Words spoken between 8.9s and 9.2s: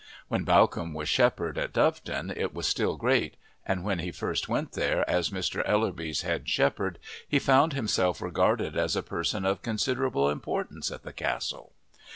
a